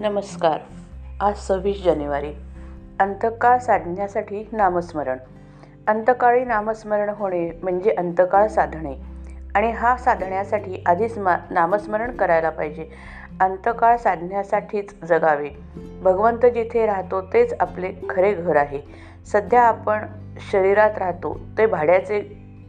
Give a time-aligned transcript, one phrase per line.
[0.00, 0.58] नमस्कार.
[1.20, 2.32] आज सव्वीस जानेवारी.
[3.00, 5.18] अंतकाळ साधण्यासाठी नामस्मरण.
[5.86, 8.94] अंतकाळी नामस्मरण होणे म्हणजे अंतकाळ साधणे.
[9.54, 12.88] आणि हा साधण्यासाठी आधीच मा नामस्मरण करायला पाहिजे.
[13.40, 15.48] अंतकाळ साधण्यासाठीच जगावे.
[16.02, 18.80] भगवंत जिथे राहतो तेच आपले खरे घर आहे.
[19.26, 20.06] सध्या आपण
[20.52, 22.20] शरीरात राहतो ते भाड्याचे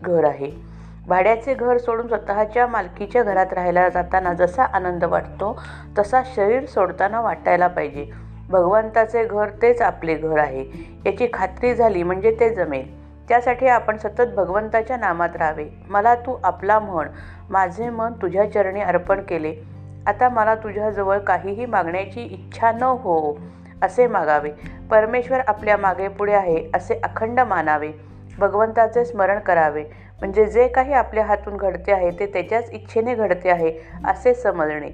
[0.01, 0.70] घर आहे.
[1.07, 5.61] भाड्याचे घर सोडून स्वतःच्या मालकीच्या घरात राहायला जाताना जसा आनंद वाटतो
[5.97, 8.11] तसा शरीर सोडताना वाटायला पाहिजे.
[8.49, 10.65] भगवंताचे घर तेच आपले घर आहे.
[11.05, 13.01] याची खात्री झाली म्हणजे ते जमेल.
[13.27, 15.65] त्यासाठी आपण सतत भगवंताच्या नामात राहावे.
[15.89, 17.07] मला तू आपला म्हण.
[17.49, 19.55] माझे मन तुझ्या चरणी अर्पण केले.
[20.07, 23.39] आता मला तुझ्याजवळ काहीही मागण्याची इच्छा न हो
[23.81, 24.51] असे मागावे.
[24.91, 27.91] परमेश्वर आपल्या मागे पुढे आहे असे अखंड मानावे.
[28.39, 29.83] भगवंताचे स्मरण करावे.
[30.21, 33.71] म्हणजे जे काही आपल्या हातून घडते आहे ते त्याच्याच इच्छेने घडते आहे
[34.05, 34.89] असे समजणे.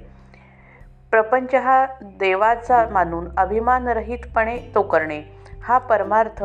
[1.11, 5.21] प्रपंच हा देवाचा मानून अभिमानरहितपणे तो करणे.
[5.63, 6.43] हा परमार्थ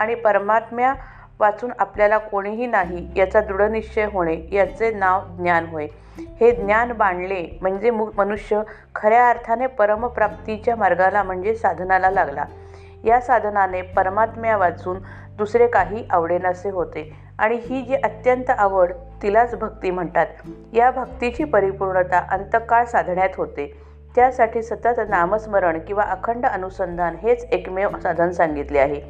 [0.00, 0.94] आणि परमात्म्या
[1.40, 5.86] वाचून आपल्याला कोणीही नाही याचा दृढनिश्चय होणे याचे नाव ज्ञान होय.
[6.40, 8.62] हे ज्ञान बांधले म्हणजे मु मनुष्य
[8.94, 12.44] खऱ्या अर्थाने परमप्राप्तीच्या मार्गाला म्हणजे साधनाला लागला.
[13.04, 14.98] या साधनाने परमात्म्या वाचून
[15.36, 17.27] दुसरे काही आवडेनासे होते.
[17.38, 20.26] आणि ही जी अत्यंत आवड तिलाच भक्ती म्हणतात.
[20.72, 23.80] या भक्तीची परिपूर्णता अंतकाळ साधण्यात होते.
[24.16, 29.00] त्यासाठी सतत नामस्मरण किंवा अखंड अनुसंधान हेच एकमेव साधन सांगितले आहे.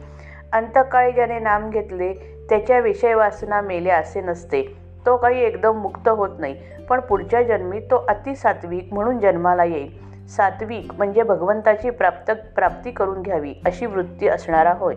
[0.53, 2.13] अंतकाळी ज्याने नाम घेतले
[2.49, 4.63] त्याच्या विषय वासना मेल्या असे नसते.
[5.07, 6.57] तो काही एकदम मुक्त होत नाही
[6.89, 10.27] पण पुढच्या जन्मी तो अतिसात्विक म्हणून जन्माला येईल.
[10.29, 14.95] सात्विक म्हणजे भगवंताची प्राप्त प्राप्ती करून घ्यावी अशी वृत्ती असणारा होय.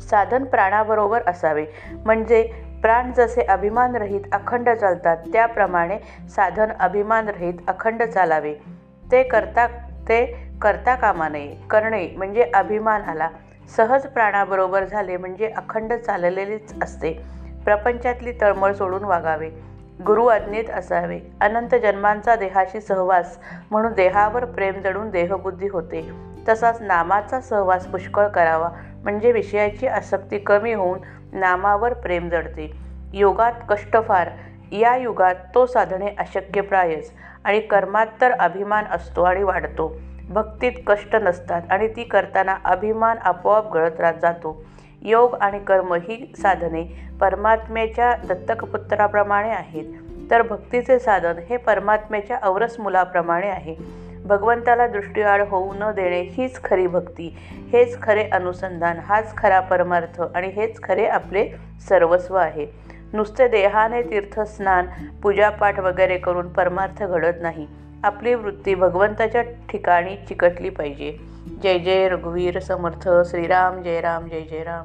[0.00, 1.66] साधन प्राणाबरोबर असावे.
[2.04, 2.42] म्हणजे
[2.82, 8.54] प्राण जसे अभिमानरहित अखंड चालतात त्याप्रमाणे साधन अभिमानरहित अखंड चालावे.
[9.12, 9.66] ते करता
[10.08, 13.28] ते करता कामा नये करणे म्हणजे अभिमान आला
[13.76, 17.12] सहज प्राणाबरोबर झाले म्हणजे अखंड चाललेलेच असते.
[17.64, 19.50] प्रपंचातली तळमळ सोडून वागावे.
[20.06, 21.20] गुरु आज्ञेत असावे.
[21.40, 23.38] अनंत जन्मांचा देहाशी सहवास
[23.70, 26.10] म्हणून देहावर प्रेम जडून देहबुद्धी होते.
[26.48, 28.68] तसाच नामाचा सहवास पुष्कळ करावा.
[29.08, 30.98] म्हणजे विषयाची आसक्ती कमी होऊन
[31.32, 32.72] नामावर प्रेम जडते.
[33.14, 34.30] योगात कष्ट फार.
[34.72, 37.12] या युगात तो साधणे अशक्यप्रायच
[37.44, 39.96] आणि कर्मात तर अभिमान असतो आणि वाढतो.
[40.28, 44.64] भक्तीत कष्ट नसतात आणि ती करताना अभिमान आपोआप गळत राहत जातो.
[45.02, 49.84] योग आणि कर्म ही साधने परमात्म्याच्या दत्तकपुत्राप्रमाणे आहेत.
[50.30, 54.07] तर भक्तीचे साधन हे परमात्म्याच्या अवरस मुलाप्रमाणे आहे.
[54.24, 57.36] भगवंताला दृष्टीआड होऊ न देणे हीच खरी भक्ती
[57.72, 61.48] हेच खरे अनुसंधान हाच खरा परमार्थ आणि हेच खरे आपले
[61.88, 62.66] सर्वस्व आहे.
[63.12, 64.86] नुसते देहाने तीर्थस्नान
[65.22, 67.66] पूजापाठ वगैरे करून परमार्थ घडत नाही.
[68.04, 71.18] आपली वृत्ती भगवंताच्या ठिकाणी चिकटली पाहिजे.
[71.62, 74.84] जय जय रघुवीर समर्थ श्रीराम जय राम जय जय राम.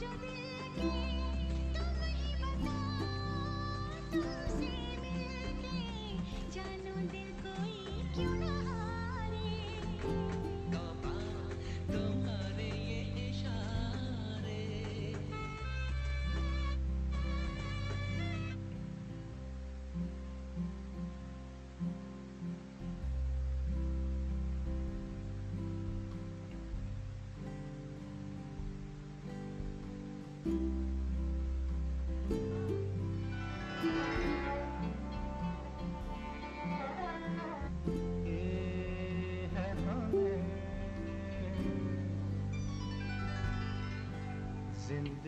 [0.00, 0.49] যদি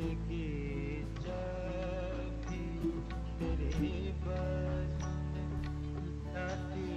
[0.02, 2.50] जिंदगी जब
[3.38, 5.04] तेरे बस
[6.36, 6.90] आती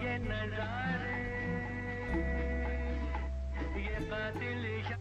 [0.00, 1.19] ये नजारे
[4.10, 4.98] basilika